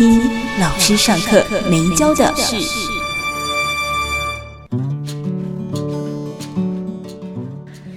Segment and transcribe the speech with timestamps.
[0.00, 0.18] 听
[0.58, 2.56] 老师上课没教的事。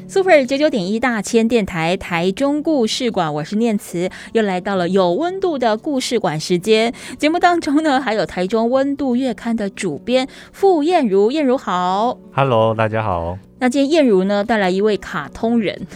[0.09, 6.93] Super 九九点一大千电台台中故事馆，我是念慈，又来到了有温度的故事馆时间。
[7.17, 13.37] 节目当中呢，还有台中温度月刊的主编傅燕如，燕如好，Hello，大家好。
[13.59, 15.87] 那今天燕如呢，带来一位卡通人。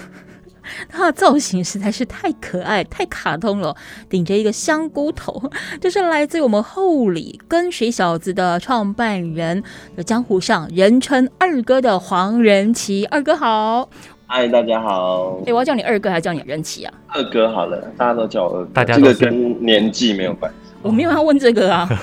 [0.90, 3.76] 他的造型实在是太可爱、太卡通了，
[4.10, 5.50] 顶着一个香菇头，
[5.82, 9.64] 这是来自于我们厚里跟水小子的创办人，
[10.06, 13.06] 江湖上人称二哥的黄仁奇。
[13.12, 13.90] 二哥好，
[14.26, 15.42] 嗨，大家好。
[15.46, 16.94] 哎，我要叫你二哥还是叫你仁奇啊？
[17.08, 20.67] 二哥好了，大家都叫我二哥，大家这个跟年纪没有关系。
[20.82, 21.88] 我没有要问这个啊。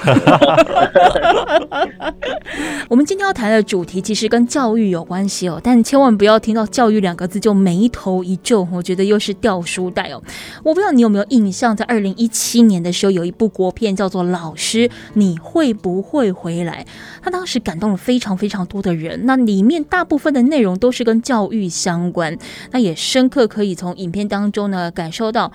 [2.88, 10.22] 我们今天要谈的主题其实跟教育有关系哦，但千万不要听到“教育”两个字就眉头一皱，我觉得又是掉书袋哦。
[10.62, 16.84] 我不知道你有没有印象，在二零一七年的时候，有一部国片叫做《老师，你会不会回来》，
[17.22, 19.24] 他当时感动了非常非常多的人。
[19.24, 22.36] 那里面大部分的内容都是跟教育相关，
[22.70, 25.50] 那也深刻可以从影片当中呢感受到，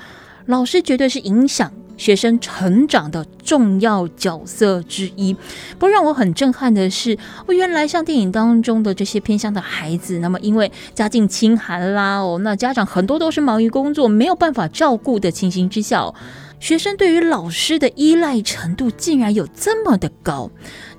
[0.47, 5.33] 老师绝对是影响学生成长的重要角色之一。
[5.77, 16.11] 不过让我很震撼的是，哦原来像电影当中的这些偏乡的孩子，那么因为家境清寒啦，哦，那家长很多都是忙于工作，没有办法照顾的情形之下，
[16.59, 20.49] 学生对于老师的依赖程度竟然有这么的高。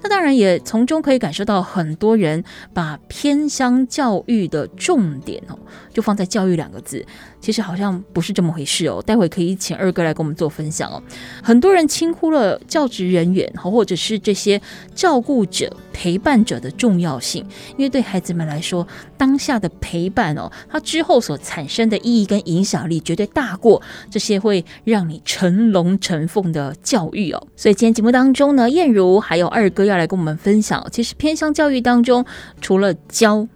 [0.03, 5.59] 那当然也从中可以感受到，很多人把偏乡教育的重点哦，
[5.93, 7.05] 就放在教育两个字。
[7.41, 11.03] 其实好像不是这么回事哦，待会可以请二哥来跟我们做分享哦。
[11.43, 14.61] 很多人轻忽了教职人员或者是这些
[14.95, 17.45] 照顾者、陪伴者的重要性，
[17.77, 18.87] 因为对孩子们来说，
[19.17, 23.81] 当下的陪伴哦，它之后所产生的意义跟影响力，绝对大过
[24.11, 27.47] 这些会让你成龙成凤的教育哦。
[27.57, 32.25] 所以今天节目当中呢，燕如还有二哥要来跟我们分享，其实偏向教育当中，
[32.61, 33.47] 除了教，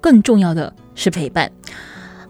[0.00, 1.50] 更重要的是陪伴。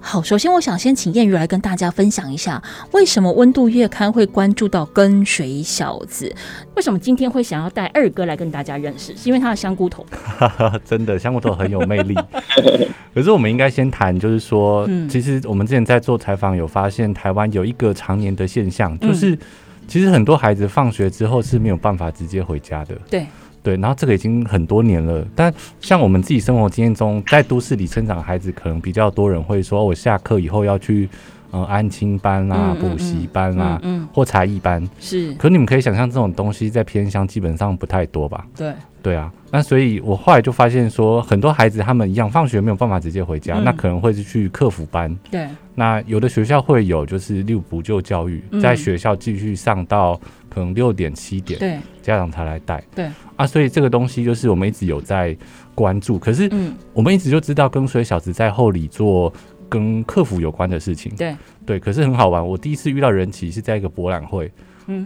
[0.02, 2.60] 好，首先我想先请燕如来跟大家分享一下，
[2.92, 6.34] 为什么温度月刊会关注到跟水小子？
[6.74, 9.14] 为什么今天会想要带二哥来跟大家认识？
[9.16, 10.04] 是因为他的香菇头？
[10.84, 12.16] 真的，香菇头很有魅力。
[13.14, 19.38] 可是我们应该先谈，就是说，嗯、其实我们之前在做采访，有发现台湾有一个常年的现象，就是、嗯、
[19.86, 22.94] 其实很多孩子放学之后是没有办法直接回家的。
[23.10, 23.26] 对。
[23.62, 31.08] 对，然后这个已经很多年了，但像我们自己生活经验中，在都市里生长的孩子，可能比较多人会说，我下课以后要去，
[31.52, 35.34] 呃，安亲班啦、啊、补习班啦、啊，嗯，嗯，或才艺班，是。
[35.34, 38.46] 可你们可以想象，这种东西在偏乡基本上不太多吧？
[38.56, 38.72] 对，
[39.02, 39.32] 对啊。
[39.50, 45.12] 那所以我后来就发现说，很多孩子他们一样，放学没有办法直接回家，嗯、那可能会是去客服班。
[45.28, 45.48] 对。
[45.74, 50.14] 那有的学校会有，就是例如补救教育，嗯、在学校继续上到
[50.48, 52.80] 可能六点七点，对，家长才来带。
[52.94, 53.08] 对。
[53.34, 55.36] 啊，所以这个东西就是我们一直有在
[55.74, 56.48] 关注，可是
[56.92, 59.32] 我们一直就知道跟随小子在后里做
[59.70, 61.10] 跟客服有关的事情。
[61.16, 61.34] 对。
[61.64, 64.52] 对，可是很好玩，我第一次遇到人奇是在一个博览会。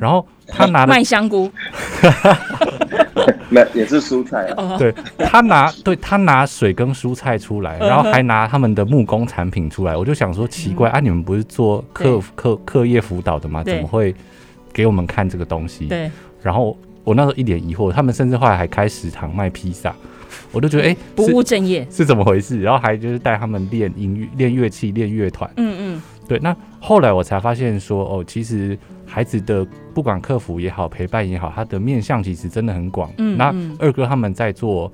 [0.00, 1.52] 然后他拿卖香菇，
[3.50, 4.78] 没也是蔬菜啊。
[4.78, 13.62] 对，他拿，对他拿水跟蔬菜出来，然后还拿他们的木工产品出来，我就想说奇怪啊，你们不是做课课课业辅导的吗？
[13.62, 14.14] 怎么会
[14.72, 15.84] 给我们看这个东西？
[15.84, 16.10] 对。
[16.41, 19.94] 然后我那时候一脸疑惑，他们甚至后来还开食堂卖披萨，
[20.52, 22.60] 我都觉得哎，不务正业是怎么回事？
[22.60, 25.50] 然后还就是带他们练音乐、练乐器、练乐团。
[25.56, 26.02] 嗯嗯。
[26.26, 28.78] 对，那后来我才发现说哦，其实。
[29.06, 33.12] 孩子的不管课辅也好，陪伴也好，他的面向其实真的很广。
[33.19, 34.90] 嗯，那二哥他们在做，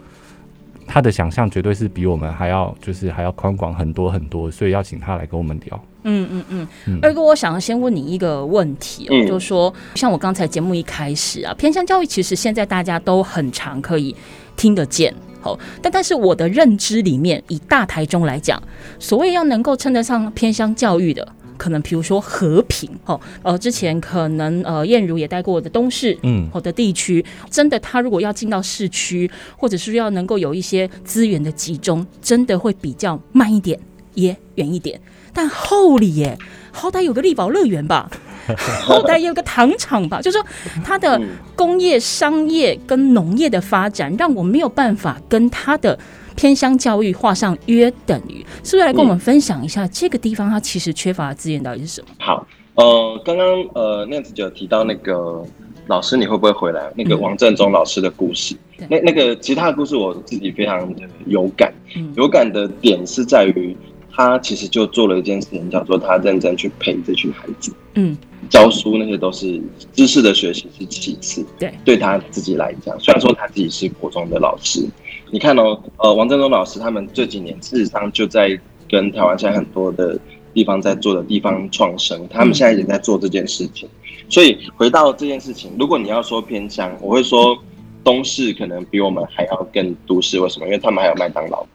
[0.87, 5.85] 他的想象绝对是比我们还要，就是还要宽广很多很多，所以要请他来跟我们聊。
[6.03, 14.15] 嗯嗯嗯，嗯二哥，我想先问你一个问题哦，嗯、就是说，像我刚才节目一开始啊，偏向教育其实现在大家都很常可以
[14.55, 18.63] 听得见，好，但但是我的认知里面，以大台中来讲，
[18.99, 21.27] 所谓要能够称得上偏乡教育的。
[21.57, 33.79] 可能比如说和平，哦，呃，之前可能呃，燕如也带过我的东市，嗯，好的地区，真的，他如果要进到市区，或者是要能够有一些资源的集中，真的会比较慢一点，
[34.15, 34.99] 也远一点。
[35.35, 36.39] 但后里耶，
[36.73, 38.11] 好歹有个力宝乐园吧？
[38.57, 40.21] 后代也有个糖厂吧？
[40.21, 40.47] 就是说，
[40.85, 41.21] 它的
[41.55, 45.99] 工业、商业跟农业的发展，让我没有办法跟它的
[46.37, 48.45] 偏乡教育画上约等于。
[48.63, 52.09] 是不是来跟我们分享一下这个地方它其实缺乏的资源到底是什么？
[52.19, 55.45] 好，呃，刚刚呃那样子就有提到那个
[55.87, 56.91] 老师，你会不会回来？
[56.95, 63.77] 那个王振中老师的故事，嗯、那那个其他的故事我自己非常的有感，嗯、有感的点是在于。
[64.21, 67.73] 他其实就做了一件事情，叫做他认真去陪这群孩子。
[67.95, 68.17] 嗯，
[68.51, 69.61] 教书那些都是
[69.95, 71.45] 知识的学习是其次。
[71.59, 74.87] 对，对他自己来讲，虽然说他自己是国中的老师，
[75.31, 78.59] 你看哦，呃，王振东老师他们这几年事实上就在
[78.89, 80.19] 跟台湾现在很多的
[80.53, 83.89] 地方在做的地方创生，他们现在也在做这件事情。
[84.29, 87.57] 所以回到这件事情，如果你要说偏乡，我会说
[88.05, 90.39] 东市可能比我们还要更都市。
[90.39, 90.67] 为什么？
[90.67, 91.67] 因为他们还有麦当劳。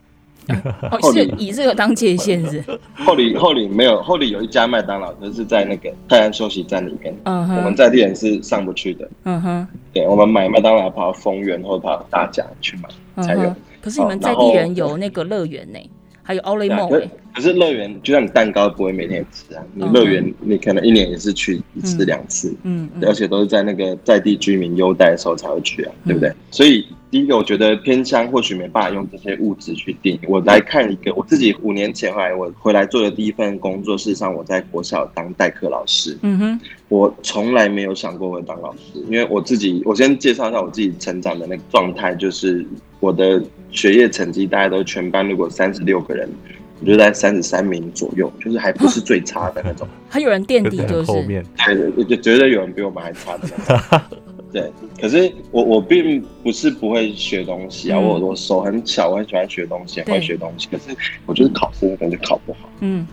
[0.90, 2.62] 哦，是以这个当界限是？
[2.94, 7.14] 后里后里没有，后里有一家麦当劳，就是在那个泰安休息站里面。
[7.24, 9.08] 嗯哼，我们在地人是上不去的。
[9.24, 13.54] 嗯哼，对，我们买麦当劳跑到丰原或者跑到大甲去买才有。
[13.80, 15.78] 可是你们在地人有那个乐园呢？
[16.22, 16.90] 还有奥利梦，
[17.32, 26.32] 可是乐园就像你蛋糕不会每天吃啊，你乐园你可能一年也是去一次两次，嗯，而且都是在那个在地居民优待的时候才会去啊，对不对？
[26.50, 30.20] 所以第一个我觉得偏乡或许没办法用这些物质去定义。
[30.26, 42.66] 我来看一个，我自己五年前后来我回来做的第一份工作，事实上我在国小当代课老师，嗯哼，我从来没有想过会当老师，因为我自己我先介绍一下我自己成长的那个状态，就是
[43.00, 43.42] 我的。
[43.72, 46.26] 学业成绩大概都全班，如果三十六个人，
[46.80, 49.86] 我就在三十三名左右，就是还不是最差的那种。
[50.08, 54.00] 还有人垫底，就是后面，对，就觉得有人比我们还差的那种。
[54.52, 54.70] 对，
[55.00, 60.68] 可是我我并不是不会学东西啊，我我手很巧，我很喜欢学东西，会学东西。
[60.70, 60.96] 可是
[61.26, 62.68] 我就是考试可能就考不好。
[62.80, 63.06] 嗯。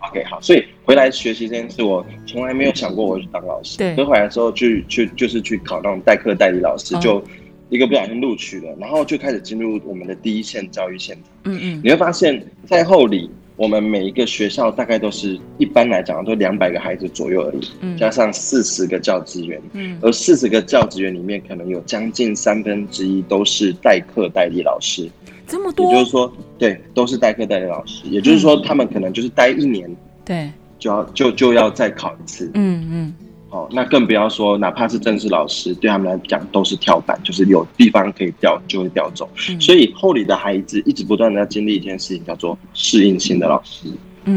[0.00, 3.78] OK，好，所以回来学习这件事，我从来没有想过我会去当老师。
[3.78, 4.04] 对。
[4.04, 7.22] 回来的时候去去就是去考那种代课代理老师就。
[7.68, 11.24] 一个不小心录取了，然后就开始进入我们的第一线教育现场。
[11.46, 25.08] 嗯嗯，你会发现在后里，我们每一个学校大概都是一般来讲都两百个孩子左右而已，嗯，加上四十个教职员，嗯，而四十个教职员里面可能有将近三分之一都是代课代理老师，
[25.46, 29.88] 这么多，也就是说，对，都是代课代理老师，也就是说，他们可能就是待一年，
[30.24, 33.14] 对，就要就就要再考一次，嗯嗯。
[33.56, 39.26] 哦，那更不要说，哪怕是正式老师，对他们来讲都是跳板，就是有地方可以调就会调走。
[39.48, 43.88] 嗯、所以后里的孩子一直不断的在经历一件事情，叫做适应性的老师，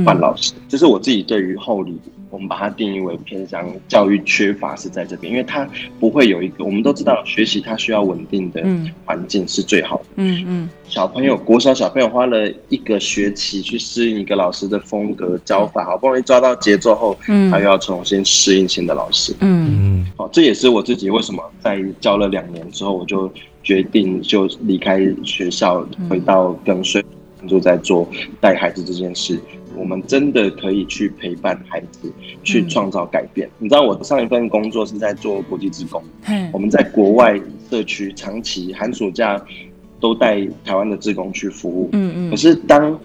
[0.06, 0.54] 换、嗯、老师。
[0.70, 2.00] 这是我自己对于后里。
[2.30, 5.68] 我们把它定义为偏向教育缺乏是在这边，因为它
[6.00, 8.64] 不会有一个，我们都知道学习它需要稳定的
[9.06, 10.06] 环境是最好的。
[10.16, 19.34] 嗯嗯，小朋友国小小朋友花了一个学期去适应一个老师的风格教法，好不容易抓到节奏后，嗯，他又要重新适应新的老师。
[19.40, 23.32] 嗯嗯，好，这也是我自己为什么在教了两年之后，我就
[23.64, 27.04] 决定就离开学校，回到跟随，
[27.48, 28.08] 就在做
[28.40, 29.40] 带孩子这件事。
[29.80, 32.12] 我们真的可以去陪伴孩子，
[32.44, 33.48] 去创造改变。
[33.48, 37.40] 嗯、你知道，我上一份工作是在做国际志工，嗯、我们在国外
[37.70, 39.42] 社区长期寒暑假
[40.00, 41.90] 都带台湾的志工去服务。
[41.94, 42.30] 嗯嗯。
[42.30, 43.00] 可是当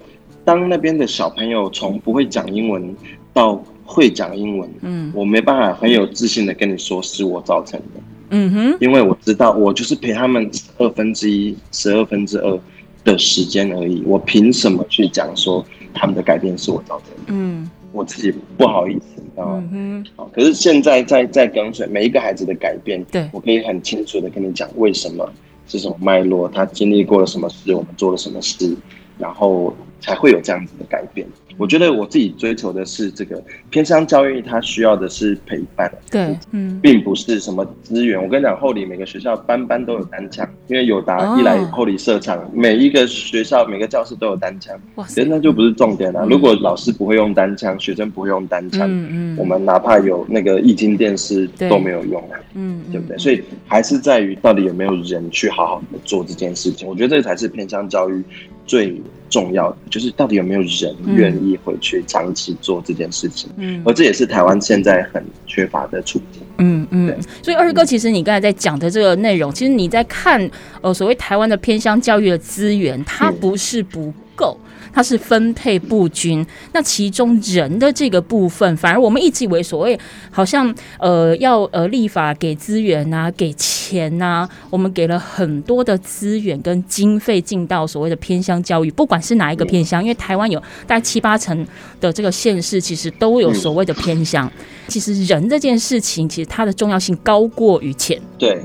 [0.45, 2.95] 当那边的小朋友从不会讲英文
[3.33, 8.01] 到会讲英文，嗯，我没办法很有自信的跟你说是我造成的。
[8.31, 12.59] 嗯哼，因为我知道我就是陪他们二分之一、十二分之二
[13.05, 14.03] 的时间而已。
[14.07, 15.65] 我凭什么去讲说？
[15.97, 19.69] 他们的改变是我造成的，嗯，我自己不好意思，你知道吗？
[19.73, 25.33] 嗯好，可是现在在在跟随每一个孩子的改变，对，我可以很清楚的跟你讲为什么，
[25.69, 28.77] 是什么脉络，他经历过了什么事，我们做了什么事，
[29.17, 31.25] 然后才会有这样子的改变。
[31.57, 38.23] 我觉得我自己追求的是这个偏乡教育，它需要的是陪伴，对，嗯，并不是什么资源。
[38.23, 44.79] 我跟你讲，后里每个学校班班都有单枪，因为友达一来后里设厂，每一个学校每个教室都有单枪。
[44.97, 46.27] 哇塞，那就不是重点了。
[46.29, 53.19] 如果老师不会用单枪，学生不会用单枪，嗯嗯，我们哪怕有那个液晶电视都没有用啊，嗯，对不对？
[53.19, 56.89] 所以还是在于到底有没有人去好好的做这件事情。
[56.89, 58.23] 我觉得这才是偏乡教育
[58.67, 59.01] 最。
[59.31, 67.19] 重要的就是到底有没有人愿意回去长期做这件事情，嗯，而这也是台湾现在很缺乏的处境，嗯嗯。
[67.43, 70.49] 所以二哥，其实你刚才在讲的这个内容，其实你在看
[70.83, 74.59] 呃所谓台湾的偏乡教育的资源，它不是不够。
[74.93, 79.99] 它是分配不均，那其中人的这个部分，反而我们一直以为所谓
[80.31, 91.67] 好像呃要呃立法给资源啊，给钱呐、我们给了很多的资源跟经费进到所谓的偏乡教育，不管是哪一个偏乡，因为台湾有大概七八成
[92.01, 94.49] 的这个县市，其实都有所谓的偏乡。
[94.87, 98.21] 其实人这件事情，其实它的重要性高过于钱。
[98.39, 98.63] 对，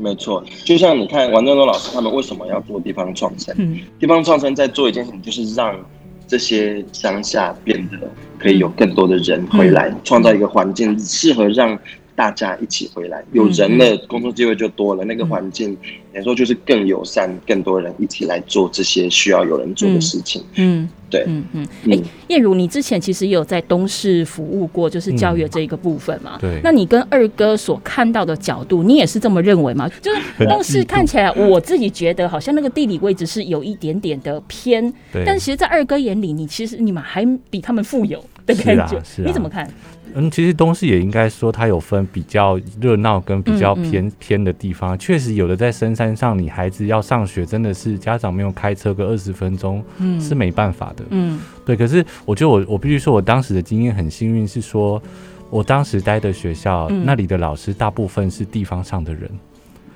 [0.00, 0.42] 没错。
[0.64, 3.54] 就像你看王正东老师他们为什么要做地方创生？
[3.58, 5.78] 嗯，地方创生在做一件事情，就是让
[6.26, 7.98] 这些乡下变得
[8.38, 11.78] 可以有更多的人回来，创造一个环境适合让。
[12.14, 15.76] 大家一起回来，有人的工作机会就多了，嗯、那个环境，
[16.12, 20.42] 来说就是更友善，更多人一起来做这些需要有人做的事情。
[20.56, 21.66] 嗯，对，嗯嗯。
[21.86, 26.38] 哎、欸，晏如，你之前其实也有在东市服务过，就是教育这一个部分嘛？
[26.42, 26.60] 嗯、对。
[26.62, 29.88] 那你跟二哥所看到的角度，你也是这么认为吗？
[30.02, 34.92] 就是 东市看起来，我自己觉得好像那个地理位置是有一点点的偏，
[35.24, 39.68] 但其实，在二哥眼里，你其实你们还比他们富有的感觉，是啊是啊、你怎么看？
[40.14, 44.98] 嗯，其实东市也应该说，它有分比较热闹跟比较偏、嗯嗯、偏的地方。
[44.98, 51.04] 确实有的在深山上，你孩子要上学，真的是家长没有开车个二十分钟，嗯，是没办法的。
[51.10, 51.76] 嗯，对。
[51.76, 55.00] 可是我觉得我我必须说，我当时的经验很幸运，是说
[55.48, 59.30] 我当时待的学校、嗯、那里的老师大部分是地方上的人。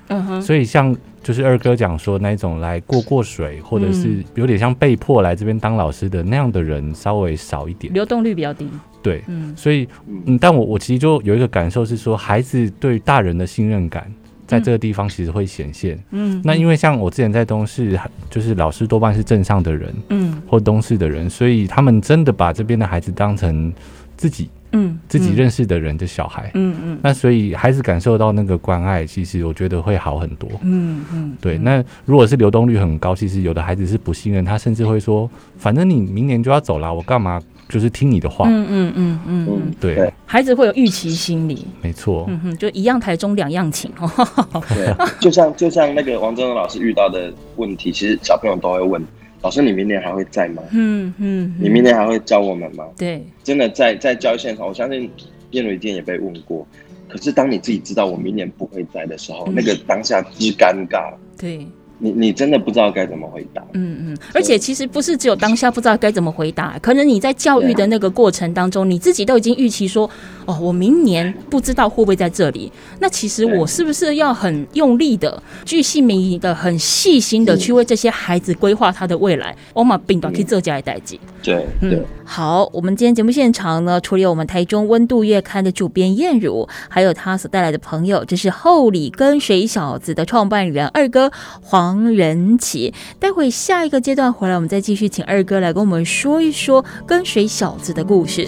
[0.07, 0.41] 嗯哼。
[0.41, 8.69] 所以像就是二哥讲说那种来过过水，或者是有点像被迫来这边当老师的那样的人，稍微少一点，流动率比较低。
[9.05, 9.87] 对，嗯所以，
[10.25, 14.11] 嗯，但我我其实就有一个感受是说，孩子对大人的信任感，
[14.47, 15.99] 在这个地方其实会显现。
[16.09, 17.99] 嗯，那因为像我之前在东市，
[18.31, 23.71] 就是老师多半是镇上的人，嗯，或东市的人，所以他们真的把这边的孩子当成
[24.17, 30.49] 自己，嗯，自己认识的人的小孩，嗯嗯，那所以孩子感受到那个关爱，其实我觉得会好很多。
[30.63, 31.59] 嗯嗯，对。
[31.59, 37.39] 那如果是流动率很高，其实有的孩子是不信任，他甚至会说，反正你明年就要走了，我干嘛？
[37.67, 43.91] 就是听你的话，嗯嗯嗯嗯，对，孩子会有预期心理，没错，嗯哼，就一样台中两样情，
[44.75, 49.01] 对，就像就像那个王政中老师遇到的问题，其实小朋友都会问
[49.41, 52.85] 老师：“你明年还会在吗？”嗯嗯，你明年还会教我们吗？
[52.97, 55.09] 对，真的在在教育现场，我相信
[55.51, 56.65] 燕如一定也被问过。
[57.07, 61.65] 可是当你自己知道我明年不会在的时候，那个当下之尴尬，对。
[61.97, 70.09] 你你真的不知道该怎么回答，嗯嗯，而且其实不是只有当下不知道该怎么回答，可能你在教育的那个过程当中，你自己都已经预期说，
[70.45, 79.55] 哦，我明年不知道会不会在这里，那其实我是不是要很用力的、巨细靡遗的、很细心的去为这些孩子规划他的未来？
[79.73, 81.19] 我们并不可以做这样的代际。
[81.41, 92.15] 对，嗯，好，我们今天节目现场呢，除了有我们台中温度月刊的主编燕如，还有他所带来的朋友，这是厚里跟水小子的创办人二哥黄。
[92.15, 98.47] 仁启，待会下一个阶段回来，我们再继续请二哥来跟我们说一说跟水小子的故事。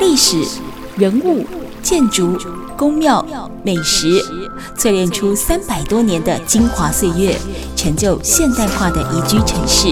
[0.00, 0.42] 历史、
[0.96, 1.44] 人物、
[1.82, 2.38] 建筑、
[2.78, 3.26] 宫庙、
[3.64, 4.24] 美食，
[4.76, 7.36] 淬炼出三百多年的精华岁月，
[7.74, 9.88] 成就现代化的宜居城市。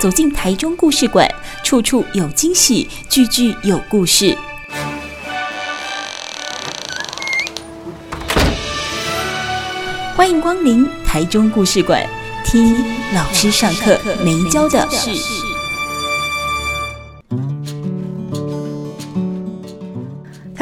[0.00, 1.32] 走进台中故事馆，
[1.62, 4.36] 处处有惊喜，句句有故事。
[10.16, 12.04] 欢迎光临台中故事馆，
[12.44, 12.74] 听
[13.14, 15.12] 老师上课没教的事。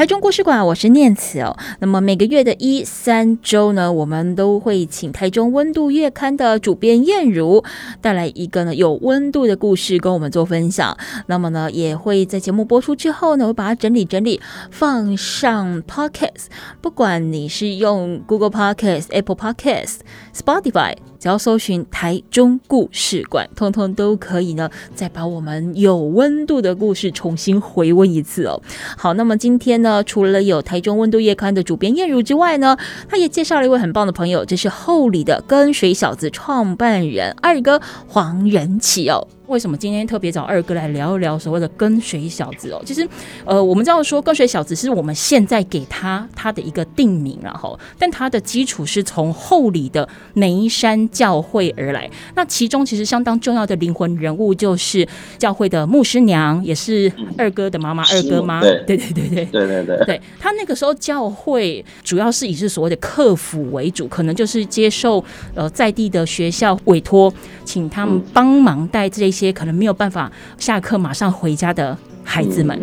[0.01, 1.55] 台中故事馆，我是念慈哦。
[1.77, 7.63] 那么每个月的一三周呢，我们都会请台中温度月刊的主编燕如
[8.01, 10.97] 带来一个呢有温度的故事跟我们做分享。
[11.27, 14.41] 那么呢，也会在节目播出之后呢，我把它整理整理
[14.71, 16.47] 放上 Podcast。
[16.81, 19.97] 不管你是用 Google Podcast、Apple Podcast、
[20.35, 20.95] Spotify。
[21.21, 24.67] 只要搜寻台中故事馆，通通都可以呢。
[24.95, 28.59] 再把我们有温度的故事重新回温一次哦。
[28.97, 32.75] 好，那么今天呢，除了有台中温度夜刊的主编燕如之外呢，
[33.07, 39.27] 他也介绍了一位很棒的朋友，这是厚礼的跟水小子创办人二哥黄仁启哦。
[39.51, 42.81] 为什么今天特别找二哥来聊一聊所谓的跟随小子哦？
[42.85, 43.05] 其实，
[43.43, 52.09] 呃，我们知道说跟随小子是我们现在给他他的一个定名，然后，但他的基础是从后里的梅山教会而来。
[52.33, 55.05] 那其中其实相当重要的灵魂人物就是
[55.37, 58.61] 教会的牧师娘，也是二哥的妈妈，二哥妈。
[58.61, 60.05] 对对对对对对对对。
[60.05, 65.21] 对他那个时候教会主要是以是所谓的客服为主，可能就是接受
[65.53, 67.33] 呃在地的学校委托，
[67.65, 69.40] 请他们帮忙带这些。
[69.45, 72.79] 些可能没有办法下课马上回家的孩子们，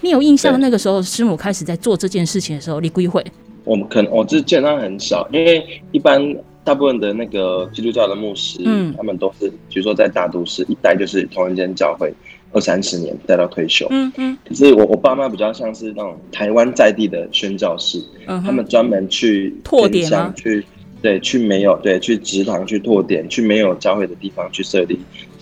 [0.00, 0.58] 你有印象？
[0.60, 3.24] 那个时候师母开始在做这件事情的时候，你归会？
[3.64, 6.20] 我们可能我这见到很少，因为一般
[6.64, 12.12] 大部分的那个基督教的牧师，嗯，他们都是比如说在大都市一待就是同一间教会
[12.52, 14.36] 二三十年，待到退休，嗯嗯。
[14.48, 20.32] 可是我我爸妈比较像是那种台湾在地的宣教士，嗯，他们专门去拓点吗？
[20.36, 20.64] 去
[21.02, 24.98] 对，去没有对，去职堂去拓点，去没有教会的地方去设立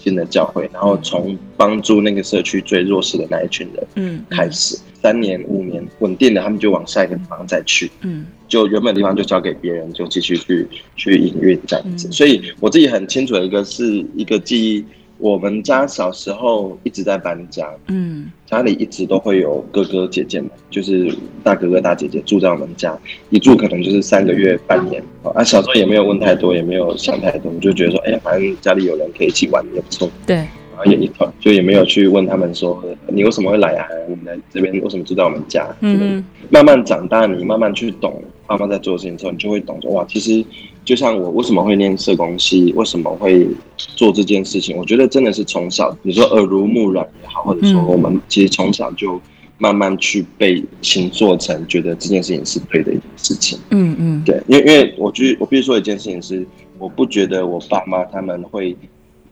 [0.08, 4.78] 新的教会，然后从帮助那个社区最弱势的那一群人，嗯，开始。
[5.00, 12.10] 三年五年稳定的，他们就往下一个地方再去，嗯，就原本地方就交给别人，就继续去去营运这样子。
[12.10, 14.84] 所以我自己很清楚的一个是一个记忆。
[15.18, 22.96] 我们家小时候一直在搬家，嗯，家里一直都会有哥哥姐姐们，就是大哥哥大姐姐住在我们家，
[23.30, 25.42] 一住可能就是三个月半年啊。
[25.42, 30.08] 小时候也没有问太多，也没有想太多，就觉得说，哎呀，反正家里有人可以一起玩也不错。
[30.24, 30.46] 对，然
[30.76, 33.88] 后也一团，就也没有去问他们说，你为什么会来啊？
[34.08, 35.66] 你们来这边为什么住在我们家？
[35.80, 40.44] 嗯，慢慢长大，你慢慢去懂爸妈在做事情之后，你就会懂说，哇，其实。
[40.88, 44.74] 就像我为什么会念社工系，为什么会做这件事情？
[44.74, 49.20] 我觉得真的是从小，你说耳濡目染也好，或者说我们其实从小就
[49.58, 53.58] 慢慢去被形做成觉得这件事情是对的一件事情。
[53.68, 56.46] 嗯嗯，对，因为因为我觉得我必须说一件事情是，
[56.78, 58.74] 我不觉得我爸妈他们会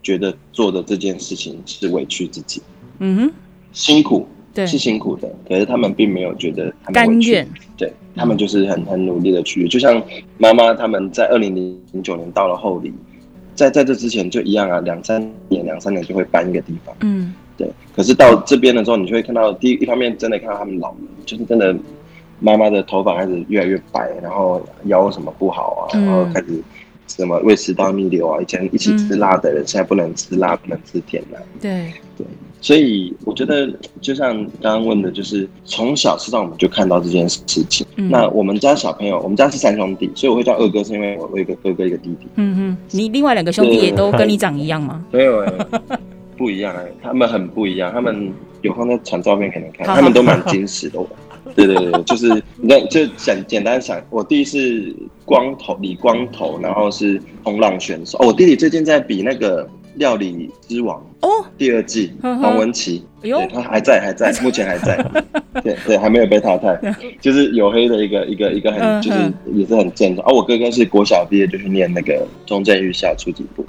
[0.03, 2.61] 觉得做的这件事情是委屈自己。
[2.99, 3.33] 嗯哼，
[3.73, 4.29] 辛苦。
[4.57, 7.47] 对，是辛苦的，可是他们并没有觉得他们甘愿，
[7.77, 10.03] 对，他们就是很很努力的去，就像
[10.39, 12.91] 妈妈他们在二零零九年到了后里，
[13.55, 15.21] 在在这之前就一样啊，两三
[15.51, 17.71] 年两三年就会搬一个地方，嗯，对。
[17.95, 20.97] 可是到这边的时候，你就会看到第一一方面真的看到他们老了，
[21.27, 21.77] 就是真的
[22.41, 26.63] 妈妈的头发开始越来越白，然后腰什么不好啊，然后开始
[27.09, 31.93] 什么胃食道逆流啊，以前一起吃辣的人现在不能吃辣，不能吃甜的，对。
[32.17, 32.27] 对。
[32.67, 37.87] 所以我觉得，就像刚刚问的，就是从小实际上我们就看到这件事情。
[37.95, 42.27] 嗯、那我们家小朋友，我们家是三兄弟，所以我会叫二哥，是因为我有一个哥哥，一个弟弟。
[42.35, 45.05] 嗯嗯，你另外两个兄弟也都跟你长一样吗？
[45.13, 45.53] 没有哎，
[46.37, 47.93] 不一样哎，他们很不一样。
[47.93, 48.33] 他们
[48.63, 50.99] 有空再传照片给你看，他们都蛮矜持的。
[51.55, 54.93] 对对对，就是你看，就简简单想，我弟是
[55.25, 58.19] 光头，理光头，然后是冲浪选手。
[58.19, 59.65] 哦，我弟弟最近在比那个。
[59.97, 61.29] 料理之王哦，
[61.59, 64.97] 第二季黄文琪，哎呦，他还在，还在，目前还在，
[65.63, 66.79] 对对，还没有被淘汰，
[67.21, 69.19] 就是黝黑的一个一个一个很，就是
[69.55, 70.25] 也是很正常。
[70.25, 73.65] 啊，我哥哥是国小毕业就去念那个中正预校初级部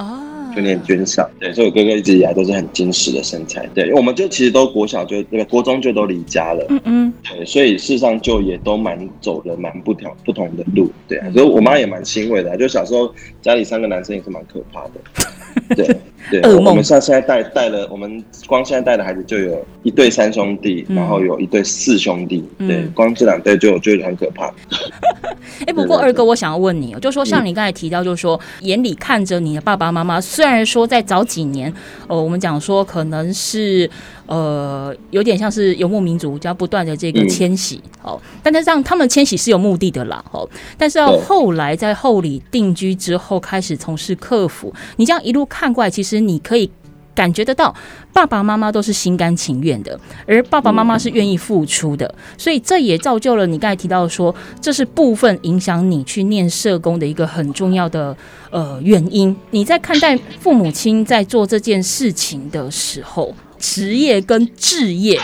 [0.55, 14.91] 就念军校，对，所以我哥哥一直以来都是很精实的身材，对，因为我们就其实都国小就那个国中就都离家了，嗯嗯，对，所以事实上就也都蛮走的蛮不条不同的路，对啊，所以我妈也蛮欣慰的，就小时候家里三个男生也是蛮可怕的。
[15.75, 15.85] 对
[16.29, 24.53] 对，我们像现在带带了，我们光现在带的孩子就有一对三兄弟，然后有一对四兄弟，对，光这两对就就很可怕。
[25.65, 31.73] 哎，不过二哥，我想要问你，就说像你刚才提到，就是说眼里看着你的爸爸妈妈，虽然说在早几年，
[32.07, 33.89] 呃，我们讲说可能是。
[34.27, 40.45] 呃，有点像是游牧民族，就要不断的这个迁徙，哦、嗯，但是让他们迁徙是有目的的啦，哦，
[40.77, 46.69] 但是要后来在后里定居之后，开始从事客服，你这样一路看过来，其实你可以
[47.13, 47.73] 感觉得到，
[48.13, 58.15] 爸爸妈妈都是心甘情愿的，而爸爸妈妈是愿意付出的，嗯、所以这也造就了你刚才提到说，这是部分影响你去念社工的一个很重要的
[58.51, 59.35] 呃原因。
[59.51, 63.35] 你在看待父母亲在做这件事情的时候。
[63.59, 65.19] 职业跟置业，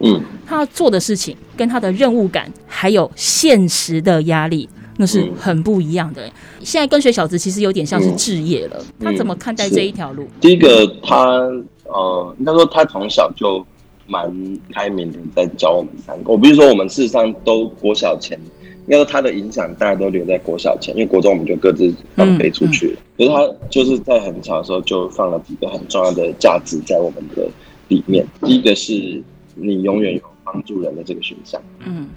[0.00, 6.30] 嗯，他要做的事情跟他的任务感，还有现实的压力，那是很不一样的。
[6.60, 10.26] 现在跟随小子其实有点像是置业了，他怎么看待这一条路？
[10.40, 11.40] 第一个，他
[11.84, 13.64] 呃，应该说他从小就
[14.06, 14.30] 蛮
[14.72, 16.32] 开明的，在教我们三个。
[16.32, 18.38] 我不是说我们事实上都国小前，
[18.86, 23.00] 应该说他的影响大家都留在国小前，因为国中我们就各自放飞出去了。
[23.16, 27.48] 可是他就是在很小的时候就放了几个很重要的价值在我们的。
[27.88, 29.22] 里面第一个是
[29.54, 32.08] 你永远有帮助人的这个选项，嗯，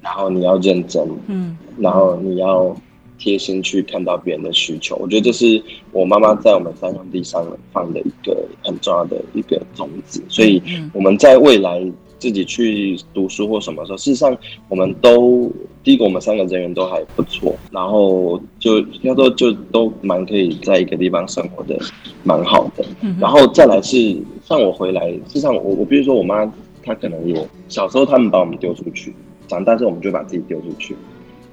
[0.00, 2.74] 然后你要认真，嗯，然后你要
[3.18, 4.96] 贴心去看到别人的需求。
[4.96, 10.22] 我觉得这是我妈妈在我们三兄弟上放的一个很重要的一个种子。
[10.28, 11.84] 所以我们在未来
[12.18, 14.36] 自己去读书或什么时候，事实上
[14.68, 15.50] 我们都
[15.82, 21.78] 第一个我们三个人缘都还不错，然后就要说就都蛮可以在一个地方生活的
[22.24, 22.84] 蛮好的，
[23.18, 24.16] 然后再来是。
[24.42, 26.44] 像我回来，事实上我我比如说我妈，
[26.82, 29.14] 她可能有小时候他们把我们丢出去，
[29.50, 30.96] 长大之后我们就把自己丢出去，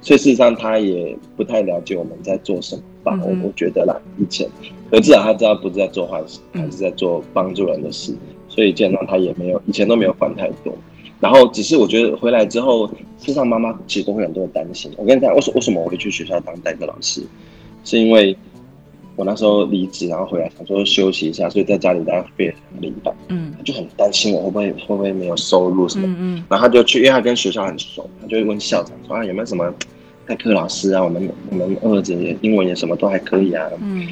[0.01, 3.19] 所以事实上他也不太了解我们在做什么吧。
[3.23, 4.47] 我我觉得啦，以前，
[4.91, 8.15] 可至少他知道不是在做坏事，还是在做帮助人的事，
[8.47, 10.71] 所以基本上他也没有以前都没有管太多。
[11.19, 12.93] 然后只是我觉得回来之后，事
[13.25, 14.91] 实上妈妈其实都会很多的担心。
[14.97, 17.23] 我跟你讲，为什为什么我会去学校当代课老师，
[17.83, 18.37] 是因为
[19.17, 22.25] 我那时候离职，然后回来想说休息一下，所以在家里待了
[22.79, 29.73] 一半，嗯，他就很担心我会不会会不会没有收入什么，嗯嗯，然后他就去，因为他跟学校很熟，他就会问校长说啊有没有什么
[30.25, 34.07] 代课老师啊，我们我们儿子英文也什么都还可以啊，嗯。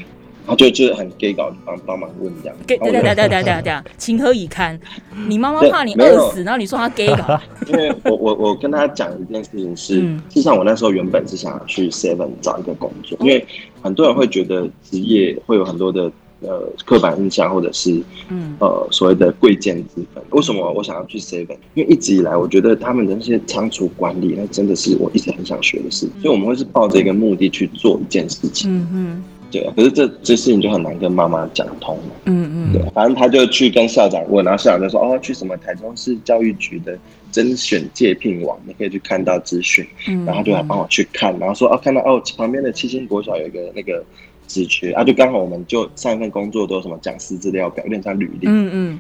[0.48, 2.56] 然后就就很 gay 搞，帮帮忙问这样。
[2.68, 4.80] 对对对对对对对，情何以堪？
[5.28, 7.42] 你妈妈怕你饿死，然后你说他 gay 搞。
[7.66, 13.44] 因为我我我跟他讲一件事情是，嗯、事实上我那时候原本是想要去 Seven 找一个工作，因为
[13.86, 20.24] 很多人会觉得职业会有很多的呃刻板印象，或者是嗯呃所谓的贵贱之分。
[20.32, 21.56] 为什么我想要去 Seven？
[21.76, 28.72] 因为一直以来我觉得他们的那些仓储管理，那真的是我一直很想学的事，所以我们会是抱着一个目的去做一件事情。
[28.76, 29.24] 嗯嗯。
[29.52, 31.98] 对啊，可是这这事情就很难跟妈妈讲通。
[32.26, 36.98] 嗯嗯，对，反正他就去跟校长问，然后校长就说：“哦，去什么台中市教育局的
[37.32, 44.04] 甄选借聘网，你可以去看到资讯。”嗯，然后就来帮我去看，然后说：“哦，看到哦，旁边的七星国小有一个那个
[44.48, 49.00] 职缺啊，就刚好我们就上一份工作都有什么讲师资料表，有点像履历。”嗯嗯，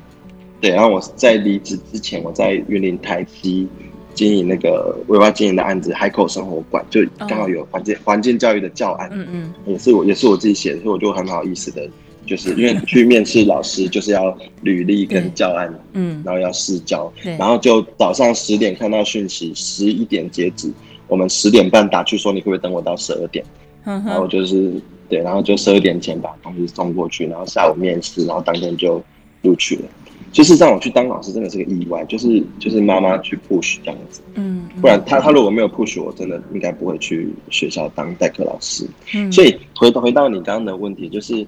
[0.61, 3.67] 对，然后我在离职之前，我在云林台西。
[4.15, 11.87] 经营那个委外经营的案子，海口生活馆就刚好有环境环境教育的教案，嗯嗯，也是我也是我自己写的，所以我就很好意思的，
[12.25, 20.71] 就是因为去面试老师就是要履历跟教案，嗯，然后要试教，然后就早上十点看到讯息，十一点截止，
[21.07, 23.45] 我们十点半打去说你会不可以等我到十二点，
[23.83, 24.73] 然后就是
[25.09, 29.03] 对，然后就十二点前把东西送过去，然后下午面试，然后当天就
[29.43, 29.83] 录取了。
[30.35, 32.03] 就是让我去当老师，真的是个意外。
[32.09, 38.85] 就是就是妈妈去 push 这样子，嗯，不然他他如果没有 push 我，真的应该不会去学校当代课老师。
[39.13, 41.47] 嗯，所以回回到你刚刚的问题，就是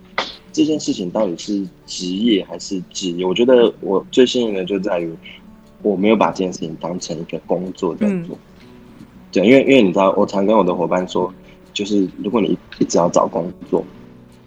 [0.53, 3.25] 这件事情到底是职业还是职业？
[3.25, 5.13] 我觉得我最幸运的就在于
[5.81, 8.39] 我没有把这件事情当成一个工作在做。
[9.33, 11.33] 对，因为因为你知道，我常跟我的伙伴说，
[11.73, 13.83] 就是如果你一直要找工作，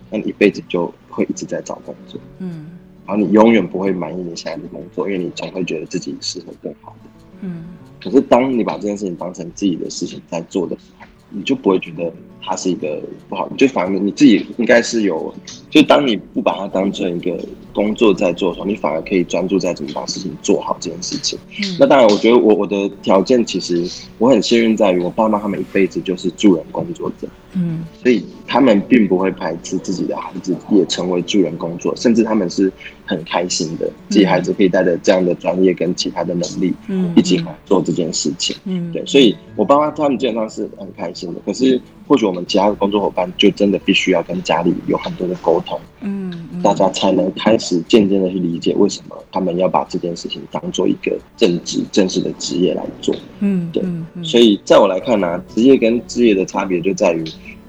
[0.08, 2.18] 那你一辈子就会一直在找工作。
[2.38, 2.64] 嗯。
[3.10, 7.10] 然后你永远不会满意你现在的工作，因为你总会觉得自己适合更好的。
[7.40, 7.64] 嗯。
[8.00, 15.32] 可是当你把这件事情当成自己的事情在做的时候，你就不会觉得它是一个不好，你就反而你自己应该是有，
[15.68, 17.38] 就当你不把它当成一个
[17.72, 21.38] 工作在做的时候，你反而可以专注在怎么把事情做好这件事情。
[21.62, 21.76] 嗯。
[21.78, 27.28] 那当然，我觉得我我的条件其实我很幸运，在于我爸妈他们一辈子就是助人工作者。
[27.54, 27.84] 嗯。
[28.02, 28.24] 所以。
[28.52, 32.72] 他们并不会排斥自己的孩子也成为助人工作，甚至他们是
[33.06, 41.40] 很开心的，自己孩子可以带着这样的专业跟其他的能力，嗯，一起来做这件事情，嗯，对，所以我爸妈他们基本上是很开心的。
[41.46, 53.82] 可是，或许我们其他的工作伙伴就真的必须要跟家里有很多的沟通，嗯，大家才能开始渐渐的去理解为什么他们要把这件事情当做一个正职、正式的职业来做，嗯，对，
[54.22, 57.24] 所以在我来看呢，啊，职业跟职业的差别就在于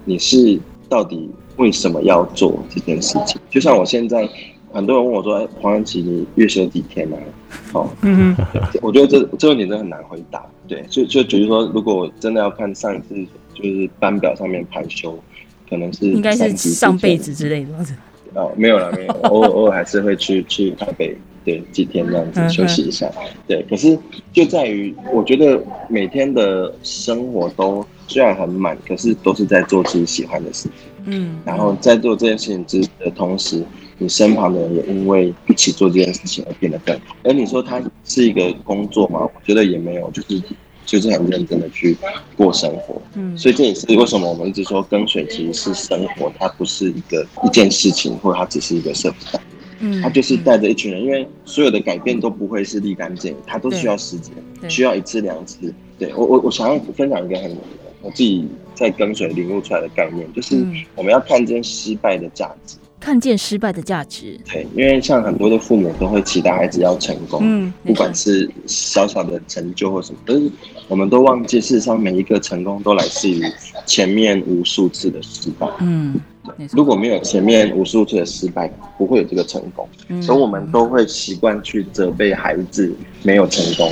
[0.05, 0.59] 你是。
[0.91, 3.39] 到底为什么要做这件事情？
[3.49, 4.27] 就像我现在，
[4.73, 7.15] 很多人问我说：“哎，黄安琪，你月休几天呢？”
[7.71, 8.45] 哦，嗯哼，
[8.81, 10.45] 我觉得这这个问题真的很难回答。
[10.67, 13.15] 对，就就比如说，如果我真的要看上一次
[13.53, 15.17] 就是班表上面排休，
[15.69, 17.69] 可能是应该是上辈子之类的。
[18.33, 23.11] 哦，没有了，没有，偶尔偶尔还是会去去台北，对，几天这样子休息一下。
[23.47, 23.97] 对，可是
[24.31, 27.85] 就在于，我觉得每天的生活都。
[28.07, 30.71] 虽然很满，可是都是在做自己喜欢的事情。
[31.05, 33.63] 嗯，然后在做这件事情之的同时，
[33.99, 37.15] 你身旁的人也因为一起做这件事情而变得更好。
[37.23, 39.21] 而你说他是一个工作吗？
[39.21, 40.43] 我觉得也没有，就是
[40.91, 41.95] 就是很认真的去
[42.35, 43.01] 过生活。
[43.13, 49.39] 嗯，所以这也是为什么我们一直说跟随其实是生活，它不是一个一件事情，或者它只是一个社会。
[49.79, 54.33] 嗯，它就是带着一群人，因为所有的改变都不会是立竿见影，它都需要时间，
[54.69, 55.73] 需要一次两次。
[55.97, 57.55] 对我我我想要分享一个很。
[58.03, 64.39] 我自己在跟随领悟出来的概念，就是我们要看见失败的价值，看见失败的价值。
[64.45, 70.49] 对，因为像很多的父母都会期待孩子要成功，嗯，不管是小小的成就或什么，但是
[70.87, 73.43] 我们都忘记，事实上每一个成功都来自于
[73.85, 75.67] 前面无数次的失败。
[75.79, 76.15] 嗯，
[76.71, 79.89] 如果没有前面无数次的失败，不会有这个成功。
[80.21, 83.91] 所以我们都会习惯去责备孩子没有成功。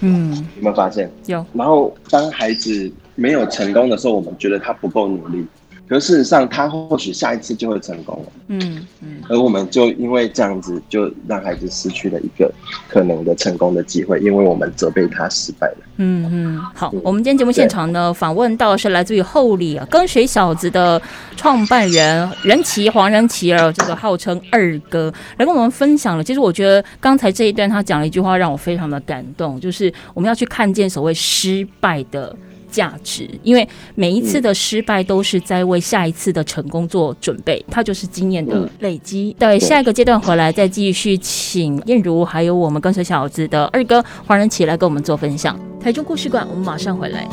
[0.00, 1.10] 嗯，有没有发现？
[1.26, 1.46] 有。
[1.52, 5.46] 然后当孩子没有成功的时候，我们觉得他不够努力，
[5.86, 8.32] 可事实上，他或许下一次就会成功了。
[8.48, 9.22] 嗯嗯。
[9.28, 12.50] 而我们就因为这样子，就让孩子失去了一个
[12.88, 15.76] 可能的成功的机会，因为我们责备他失败了。
[15.96, 16.62] 嗯嗯。
[16.74, 21.00] 好，嗯、我们今天节目现场呢，访问到的是来自于后里跟水小子的
[21.36, 26.24] 创办人任奇黄仁奇儿，这个号称二哥，来跟我们分享了。
[26.24, 32.34] 其实我觉得刚才这一段他讲了一句话，让我非常的感动，就是我们要去看见所谓失败的
[32.74, 39.34] 价值，因为每一次的失败都是在为下一次的成功做准备，它就是经验的累积。
[39.38, 45.56] 对，下一个阶段回来再继续请燕如，还有我们跟随小子的二哥黄仁奇来跟我们做分享。
[45.80, 47.28] 台中故事馆，我们马上回来。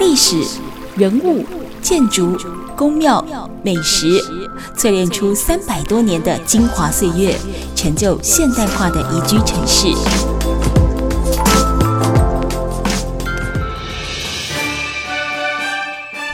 [0.00, 0.36] 历史、
[0.96, 1.44] 人物、
[1.82, 2.36] 建筑、
[2.78, 3.22] 宫庙、
[3.64, 4.06] 美食。
[4.76, 7.36] 淬炼出三百多年的精华岁月，
[7.74, 9.88] 成就现代化的宜居城市。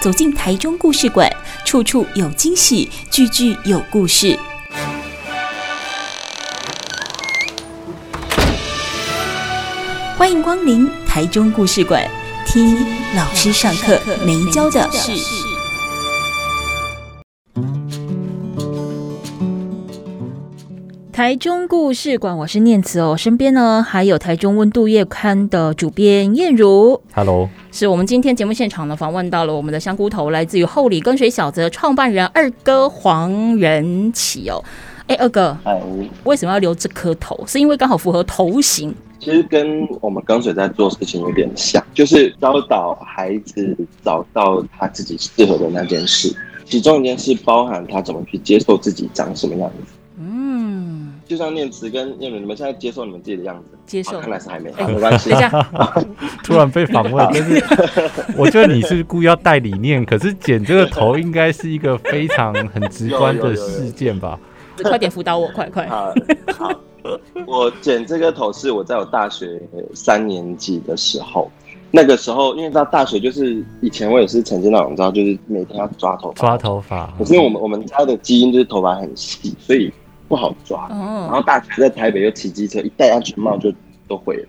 [0.03, 4.39] 走进台中故事馆，处处有惊喜，句句有故事。
[10.19, 12.07] 欢迎光临台中故事馆，
[12.47, 12.77] 听
[13.17, 15.13] 老师上课没教的事。
[21.15, 27.01] 台中故事馆，我是念慈哦，身边呢还有台中温度月刊的主编燕如。
[27.15, 34.61] Hello，是我们今天节目现场呢访问到了我们的香菇头，来自于后里跟水小子的创办人二哥黄仁启哦。
[35.07, 35.81] 哎，二哥，哎，
[36.25, 37.39] 为什么要留这颗头？
[37.47, 38.93] 是因为刚好符合头型？
[39.21, 49.94] 其实跟我们跟水在做事情有点像，就是教导孩子找到他自己适合的那件事，其中一件事包含他怎么去接受自己长什么样子。
[51.27, 53.79] 就像念慈跟彦如，你们现在接受你们自己的样子？
[53.87, 55.31] 接受，看来是还没，没关系。
[55.31, 55.69] 等一下，
[56.45, 57.65] 突然被访问，但是
[58.37, 64.39] 我觉得你是故意要带理念，可是剪这个头应该是一个非常很直观的事件吧？
[64.83, 65.87] 快点辅导我，快快。
[65.89, 66.13] 好，
[67.47, 69.61] 我剪这个头是我在我大学
[69.95, 71.51] 三年级的时候，
[71.91, 77.13] 那个时候因为到大学就是以前我也是曾经那种，你知道，就是每天要抓头发，抓头发。
[77.19, 79.93] 可是因为我们我们家的基因就是头发很细，所以。
[80.35, 83.73] 不好抓，然后大学在台北又骑机车，一戴安全帽就
[84.09, 84.49] 都毁了，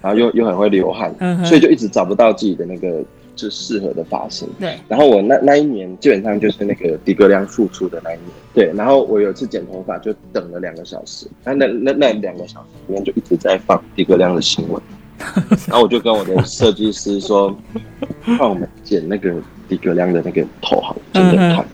[0.00, 1.12] 然后又又很会流汗，
[1.44, 3.02] 所以就一直找不到自己的那个
[3.34, 4.48] 就适合的发型。
[4.60, 14.80] 对，然后我那那一年基本上就是那个迪格亮复出的那一年，对，然后我有一次剪头发就等了两个小时，那那那那两个小时里面就一直在放迪格亮的新闻，
[15.66, 17.52] 然后我就跟我的设计师说，
[18.38, 19.34] 帮我们剪那个
[19.68, 21.66] 迪格亮的那个头好，真的看，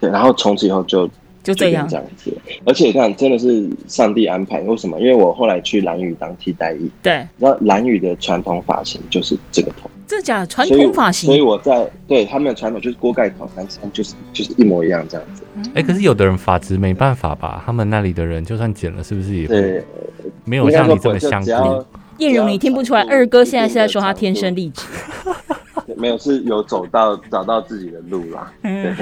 [0.00, 1.06] 对，然后从此以后就。
[1.48, 2.30] 就这样，这样子，
[2.66, 4.60] 而且你看，真的是上帝安排。
[4.60, 5.00] 为什么？
[5.00, 11.26] 因为我后来去兰屿当替代役，对，那兰屿的传统发型就是这个头，这假传统发型。
[11.26, 15.42] 所以我在对他们的传统就是锅盖头，但是就是就是一模一样这样子。
[15.68, 17.62] 哎、欸，可是有的人发质没办法吧？
[17.64, 19.82] 他们那里的人就算剪了，是不是也对
[20.44, 21.42] 没有像你这么香？
[22.18, 24.82] 彦如，你听不出来，二哥现在是在说他天生丽质。
[25.98, 28.52] 没有，是有走到找到自己的路啦。
[28.62, 28.94] 对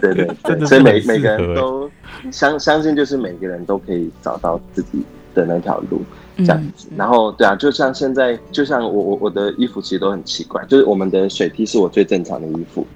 [0.00, 1.90] 对对对，所以每每个人都
[2.30, 5.02] 相相信，就是每个人都可以找到自己
[5.34, 6.02] 的那条路
[6.36, 6.88] 这样子。
[6.96, 12.86] 然后对啊，就像现在，就像我我我的衣服其实都很奇怪，就是我们的水 T 是我最正常的衣服，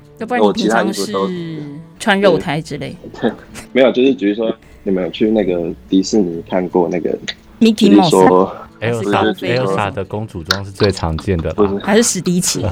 [0.41, 1.29] 我其他衣服都
[1.99, 2.97] 穿肉胎之类。
[3.21, 3.33] 对，
[3.73, 7.19] 没有，就是比如说你们有去那个迪士尼看过那个
[7.61, 12.63] Mickey Mouse Elsa 的公主装是最常见的，还是史迪奇？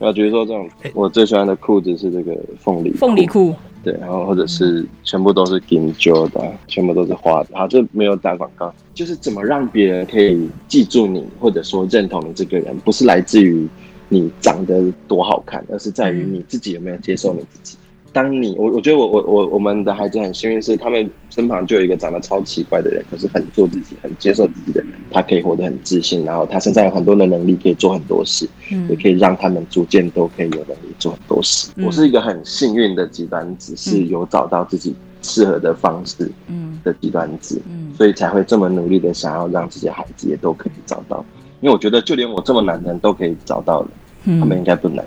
[0.00, 13.68] 我觉得说这种，我最喜欢的裤子是这个凤梨凤梨裤，对，然后或者是全部都是金揪的，全部都是花的，好，这没有打广告，就是怎么让别人可以记住你，或者说认同你这个人，不是来自于
[14.08, 17.76] 你长得多好看，而是在于你自己有没有接受你自己。
[18.12, 31.70] 当你我我觉得我我我我们的孩子很幸运，是他们身旁就有一个长得超奇怪的人，可是很做自己、很接受自己的人，他可以活得很自信，然后他身上有很多的能力，可以做很多事，嗯，也可以让他们逐渐都可以有能力做很多事。
[31.76, 34.92] 嗯，我是一个很幸运的极端子，是有找到自己
[35.22, 41.24] 适合的方式，嗯，的极端子，嗯，所以才会这么努力的想要让这些孩子也都可以找到，
[41.60, 43.88] 因为我觉得就连我这么难的人都可以找到了，
[44.24, 45.04] 他们应该不难。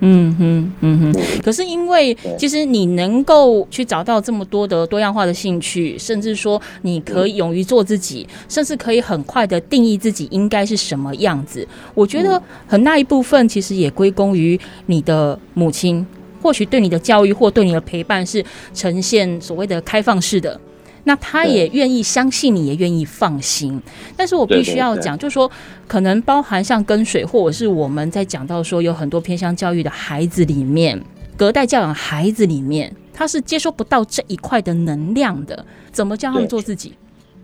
[0.00, 1.22] 嗯哼，嗯哼。
[1.42, 11.66] 可是因为其实你能够去找到这么多的多样化的兴趣，甚至说你可以勇于做自己，甚至可以很快的定义自己应该是什么样子。
[11.94, 16.06] 我觉得很大一部分其实也归功于你的母亲，
[16.42, 20.60] 或许对你的教育或对你的陪伴是呈现所谓的开放式的。
[21.08, 23.80] 那他也愿意相信你，也愿意放心。
[24.16, 25.48] 但是我必须要讲，就是说，
[25.86, 31.00] 可能包含像跟水，或者是我们在讲到说，有很多偏向教育的孩子里面，
[31.36, 35.64] 隔代教养孩子里面，他是接收不到这一块的能量的。
[35.92, 36.94] 怎么教他们做自己？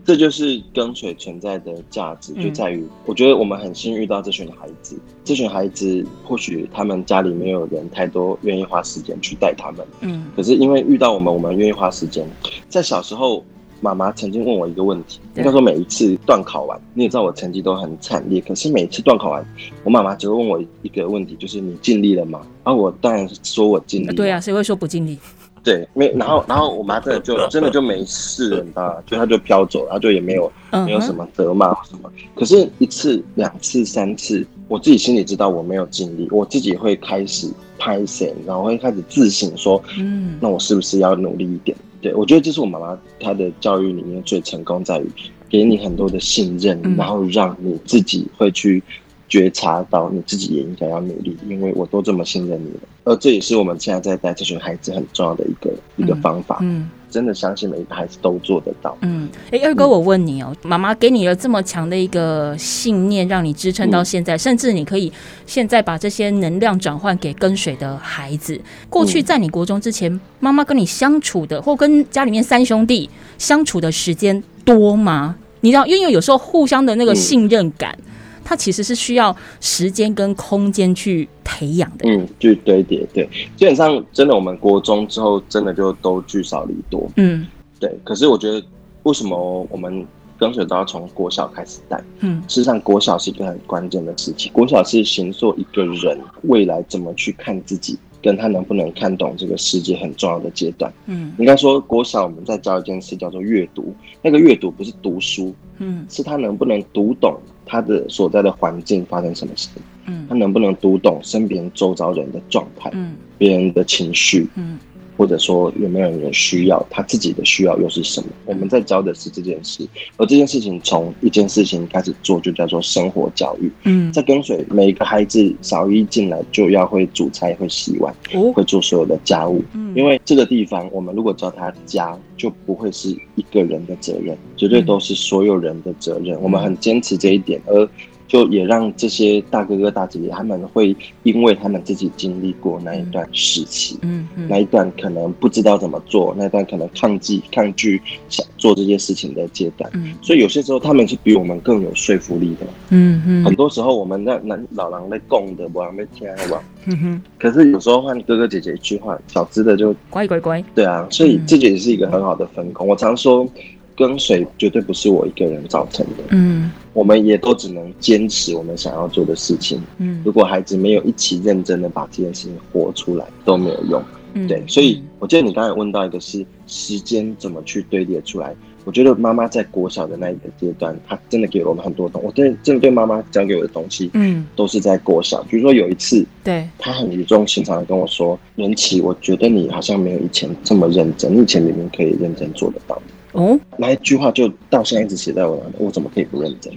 [0.05, 4.99] 这就是跟随存在的价值，就在于我觉得我们很幸运遇到这群孩子。
[5.25, 12.29] 这群孩子或许他们家里没有人太多愿意花时间去带他们，嗯，可是因为遇到我们，我们愿意花时间。
[12.69, 13.45] 在小时候，
[13.81, 19.47] 妈妈曾经问我一个问题，应该说每一次段考完，你也知道我成绩都很惨烈，可是每一次段考完，
[19.85, 22.45] 我妈妈只会问我一个问题，就是你尽力了吗？
[22.65, 24.15] 而、啊、我当然说我尽力。
[24.17, 25.17] 对啊，谁会说不尽力？
[25.64, 29.03] 对，没，然后，然后我妈真的就 真的就没事了，你知道吗？
[29.07, 30.51] 就她就飘走了，然后就也没有
[30.87, 32.11] 没有什么责骂什么。
[32.35, 37.48] 可是，一次、两次、三次，我自己心里知道我没有尽力，我自己会开始
[37.79, 41.77] 拍线，然后会开始自省说，嗯，那我是不是要努力一点？
[42.01, 45.07] 对，我觉得这是我妈妈她的教育里面最成功在于
[45.48, 48.83] 给你很多的信任，然后让你自己会去。
[49.29, 56.59] 觉察到你自己也应该要努力，因为我都这么信任你了，而这也是我们现在在带这群孩子很重要的一个、嗯、一个方法。
[56.62, 58.97] 嗯，真的相信每一个孩子都做得到。
[59.01, 65.12] 嗯，哎、欸，二哥，我问你哦、喔，妈妈、嗯、给你了这么强的一个信念，让你支撑到现在，嗯、甚至你可以
[65.47, 68.61] 现在把这些能量转换给跟随的孩子。
[68.88, 75.35] 过去在你国中之前，妈妈跟你相处的，或跟家里面三兄弟相处的时间多吗？
[75.61, 77.97] 你知道，因为有时候互相的那个信任感。
[77.99, 78.12] 嗯
[78.44, 82.09] 它其实是需要时间跟空间去培养的。
[82.09, 87.09] 嗯，去堆叠，对，基本上真的，我们国中之后真的就都聚少离多。
[87.16, 87.46] 嗯，
[87.78, 87.90] 对。
[88.05, 88.62] 可是我觉得，
[89.05, 90.07] 为什么我们
[90.38, 92.02] 跟随都要从国小开始带？
[92.20, 94.48] 嗯，事实上，国小是一个很关键的时期。
[94.50, 100.92] 国小是形塑一个人未来怎么去看自己，跟他能不能看懂这个世界很重要的阶段。
[101.07, 103.94] 嗯，应该说，国小我们在教一件事叫做阅读。
[104.20, 107.37] 那个阅读不是读书，嗯，是他能不能读懂。
[107.64, 109.68] 他的所在的环境发生什么事？
[110.07, 112.90] 嗯，他能不能读懂身边周遭人的状态？
[112.92, 114.47] 嗯，别人的情绪？
[114.57, 114.79] 嗯。
[115.16, 118.27] 或者说有没有人需要，他自己的需要又是什么？
[118.44, 123.70] 我们在教的是这件事，而这件事情从一件事情开始做，就叫做生活教育。
[123.85, 128.14] 嗯，在跟随每一个孩子，小一进来就要会煮菜、会洗碗、
[128.55, 129.62] 会做所有的家务。
[129.75, 136.40] 嗯，因为这个地方，我们如果叫他家，就不会是一个人的责任，绝对都是所有人的责任。
[136.40, 137.88] 我们很坚持这一点，而。
[138.33, 162.88] 就也让这些大哥哥大姐姐他们会，因为他们自己经历过那一段时期，嗯嗯，那一段可能不知道怎么做，那一段可能抗拒抗拒想做这些事情的阶段，嗯，所以有些时候他们是比我们更有说服力的，嗯嗯，很多时候我们那那老狼在供的，我还没听过，嗯哼，可是有时候换哥哥姐姐一句话，小资的就乖乖乖，对啊，所以这也是一个很好的分工。
[162.88, 163.47] 我常说。
[163.96, 174.02] 跟随绝对不是我一个人造成的，嗯，我们也都只能坚持我们想要做的事情，嗯，如果孩子没有一起认真的把这件事情活出来，都没有用，
[174.35, 193.00] 嗯，对，所以我记得你刚才问到一个是时间怎么去堆叠出来，我觉得妈妈在国小的那一个阶段，她真的给了我们很多东西，我真的真的对妈妈教给我的东西，嗯，都是在国小，比如说有一次，对，她很语重心长的跟我说，元琪，我觉得你好像没有以前这么认真，你以前明明可以认真做得到。
[193.33, 196.73] 哦，那一句话就到现在一直写在我脑里，我怎么可以不认真？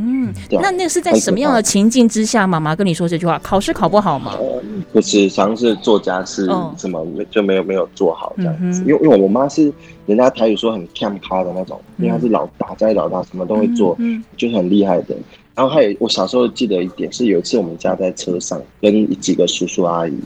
[0.00, 3.36] 嗯，那那是在什么样的情境之下，妈妈跟你说这句话？
[3.40, 4.36] 考试考不好吗？
[4.38, 8.80] 呃、不是，像是做家事什么没就没有没有做好这样子。
[8.82, 9.72] 因为、哦、因为我妈是
[10.06, 15.16] 人家台语说很看咖的那种，因为她是老大，家里老大，什么都会做，嗯，就是很厉害的。
[15.56, 20.16] 然后还有我小时候记得一点是，有一次我们家在车上跟几个叔叔阿姨。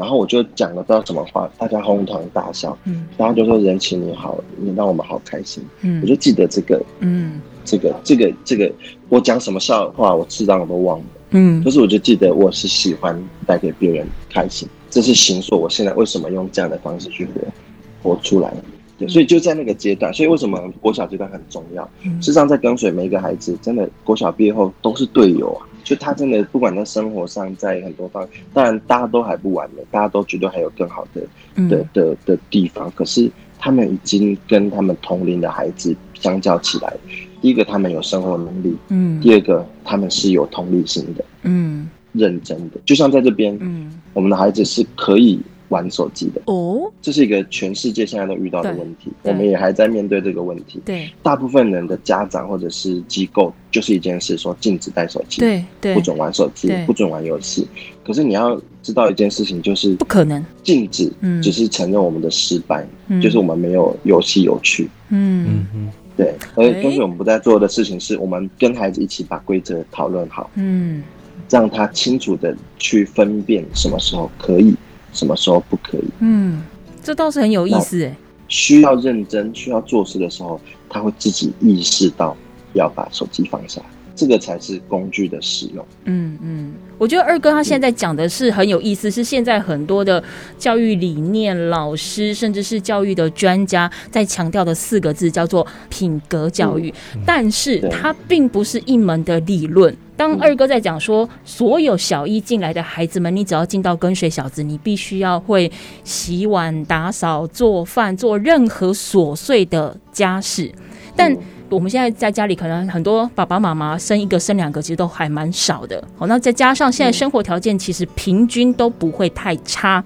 [0.00, 8.72] 然后我就讲了不知道什么话，大家哄堂大笑，嗯，大家就说人情你好，你让我们好开心，嗯，我就记得这个，嗯，这个这个这个，
[9.10, 18.50] 我讲什么笑话，我自然我都忘了，嗯，可是我就记得我是喜欢带给别人开心，这是行说我现在为什么用这样的方式去活活出来，
[18.98, 21.86] 对，所以就在那个阶段，所以为什么国小阶段很重要？
[22.22, 25.66] 事实上，在跟随每一个孩子，真的国小毕业后都是队友啊。
[25.90, 31.20] 就他真的不管在生活上，在很多方面，当然大家都还不完美，大家都觉得还有更好的
[31.68, 32.88] 的的的地方。
[32.92, 36.96] 可是他们已经跟他们同龄的孩子相较起来，
[37.42, 42.78] 第一个他们有生活能力，嗯，第二个他们是有同理心的，嗯，认真的。
[42.86, 46.40] 就像在这边，嗯，我们的孩子是可以玩手机的。
[46.44, 50.80] 哦，这是一个全世界现在都遇到的问题，我们也还在面对这个问题。
[50.84, 57.66] 对，大部分人的家长或者是机构，就是一件事，说禁止带手机，对对，不准玩手机，不准玩游戏。
[58.04, 60.44] 可是你要知道一件事情，就是不可能。
[60.62, 61.10] 禁止，
[61.42, 62.86] 只是承认我们的失败，
[63.22, 64.88] 就是我们没有游戏有趣。
[65.08, 65.66] 嗯。
[65.74, 65.88] 嗯。
[66.16, 71.02] 对，而但是我们不在做的事情是，我们跟孩子一起把规则讨论好，嗯，
[71.48, 74.74] 让他清楚的去分辨什么时候可以，
[75.12, 76.62] 什么时候不可以，嗯，
[77.02, 78.16] 这倒是很有意思哎。
[78.48, 82.36] 需要认真、需要做事的时候，他会自己意识到
[82.74, 83.80] 要把手机放下。
[84.20, 85.82] 这个才是工具的使用。
[86.04, 90.22] 嗯嗯，我觉得二哥他现在讲的是很有意思，是现在很多的
[90.58, 96.92] 教育理念、老师甚至是教育的专家在强调的四个字，叫做品格教育。
[97.24, 99.96] 但是它并不是一门的理论。
[100.18, 105.72] 当二哥在讲说，所有小一进来的孩子们，你只要进到跟随小子，你必须要会
[106.04, 110.70] 洗碗、打扫、做饭、做任何琐碎的家事，
[111.16, 111.34] 但
[111.70, 116.02] 我们现在在家里，可能很多爸爸妈妈生一个、生两个，其实都还蛮少的。
[116.16, 120.02] 好，那再加上现在生活条件其实平均都不会太差，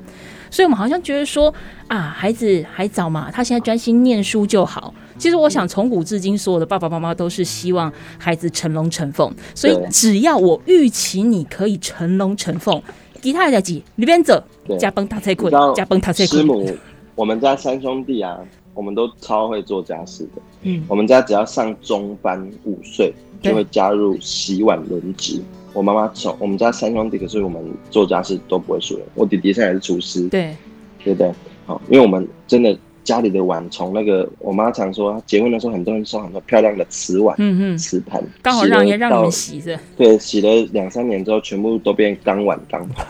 [0.50, 1.52] 所以我们好像觉得说
[1.88, 4.92] 啊，孩子还早嘛，他现在专心念书就好。
[5.16, 12.82] 其实我想，从古至今，所有的爸爸妈妈都是希望孩子成龙成凤，所以只要我预期你可以成龙成凤，
[13.22, 14.42] 其他的几里边走，
[14.78, 16.30] 加崩大菜粿，加崩大菜粿。
[16.30, 16.68] 师母，
[17.14, 18.38] 我们家三兄弟啊。
[18.74, 20.42] 我们都超会做家事的。
[20.62, 25.40] 嗯，我们家只要上中班午睡就会加入洗碗轮值。
[25.72, 29.06] 我妈妈从我们家三兄弟，可是我们做家事都不会输人。
[29.14, 30.28] 我弟弟现在也是厨师。
[30.28, 30.56] 对，
[31.02, 31.32] 对不对？
[31.66, 39.78] 好，因为我们真的家里的碗，从那个我妈常说，结婚的时候很多人送很多漂亮的瓷碗、嗯嗯，瓷盘，刚好让人让你们洗着。
[39.96, 43.06] 对，洗了两三年之后，全部都变钢碗钢盘。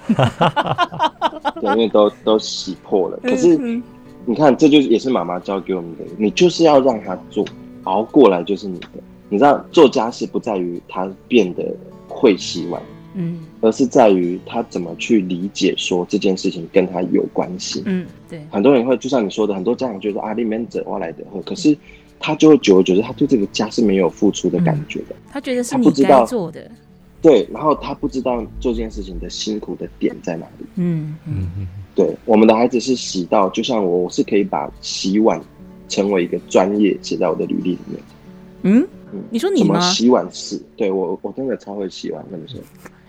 [1.61, 3.19] 对，因为都都洗破了。
[3.23, 3.83] 可是。
[4.27, 7.45] 嗯你看，这就是也是妈妈教给我们的，你就是要让他做，
[7.83, 8.89] 熬过来就是你的。
[9.29, 11.75] 你知道，做家事不在于他变得
[12.09, 12.81] 会洗碗，
[13.15, 18.41] 嗯，而是在于他怎么去理解说这件事情跟他有关系，嗯，对。
[18.51, 21.77] 很多人会就像你说的，很多家长觉得啊，里面者挖来的，可是
[22.21, 26.71] 他就会久而久之，他对这个家是没有付出的感觉的，他觉得是你该做的，
[27.21, 31.67] 对，然后他不知道做这件事情的辛苦的点在哪里，嗯嗯嗯。
[31.95, 35.41] 对，我们的孩子是洗到，就像我，我是可以把洗碗
[35.89, 38.03] 成为一个专业写在我的履历里面。
[38.63, 39.79] 嗯嗯，你说你吗？
[39.93, 40.61] 洗碗师？
[40.77, 42.59] 对我，我真的超会洗碗，跟你说。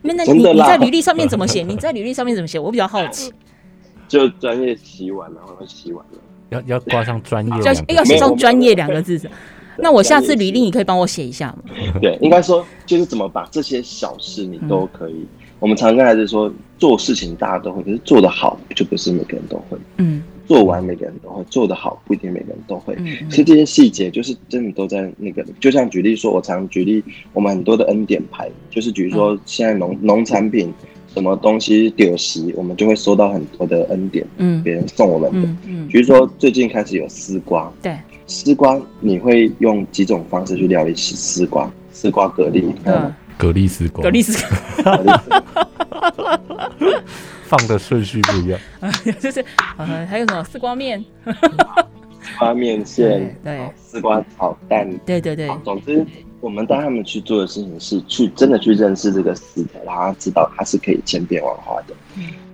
[0.03, 1.63] 那那你你在履历上面怎么写？
[1.63, 2.59] 你在履历上面怎么写？
[2.59, 3.33] 我比较好奇。
[4.07, 6.19] 就专业洗碗，然后洗碗了。
[6.49, 9.19] 要要挂上专业，要要写上专业两个字。
[9.77, 11.73] 那我下次履历你可以帮我写一下吗？
[11.99, 15.13] 对，应该说就是怎么把这些小事你都可以。
[15.13, 15.27] 嗯
[15.65, 19.75] 我们常跟孩子说，做事情大家都会，可是做得好就不是每个人都会。
[19.97, 22.93] 嗯，做完每个人都会，做得好不一定每个人都会。
[22.99, 27.03] 嗯，其实这些细节就是真的都在那个，就像举例说，我常举例，
[27.33, 30.71] 我们很多的恩典牌，就是比如说现在农农产品
[31.11, 37.97] 什么东西丢席，我们就会收到很多的恩典，嗯，别人送我们的，嗯，比如说最近开始有丝瓜，对，
[38.27, 41.67] 丝瓜你会用几种方式去料理丝瓜？
[41.91, 43.11] 丝瓜蛤蜊，嗯。
[43.37, 44.37] 蛤蜊丝瓜，蛤蜊丝
[44.83, 46.41] 瓜，
[47.45, 48.59] 放的顺序不一样，
[49.19, 49.43] 就是
[49.77, 50.43] 呃，还有什么？
[50.43, 55.49] 丝瓜面， 丝瓜面线，对，丝瓜炒蛋，对对对。
[55.63, 56.05] 总之，
[56.41, 61.93] 我们带他们去做的事情是去真的去认识这个食材，让他知道它是可以千变万化的。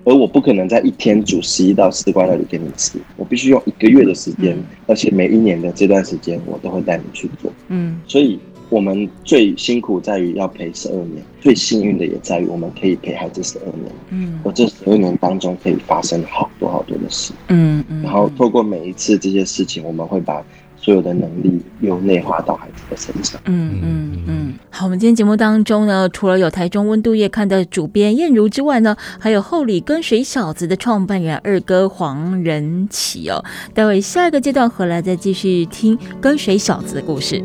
[0.04, 4.58] 而我不可能在一天煮十一道丝瓜料理给你吃，我必须用一个月的时间，
[4.88, 7.54] 而且每一年的这段时间，我都会带你去做。
[7.70, 8.40] 嗯，所以。
[8.72, 13.92] 我们最辛苦在于要陪十二年，最幸运的也在于我们可以陪孩子十二年。
[14.10, 17.34] 嗯，我这十二年当中可以发生好多好多的事。
[17.50, 20.42] 嗯嗯，然后透过每一次这些事情，我们会把
[20.78, 23.40] 所有的能力又内化到孩子的身上。
[23.46, 24.54] 嗯嗯嗯。
[24.70, 33.44] 好，我们今天节目当中呢，除了有台中温度夜刊的主编燕如之外呢，还有后里跟水小子的创办人二哥黄仁启哦。
[33.74, 37.44] 待会下一个阶段回来再继续听跟水小子的故事。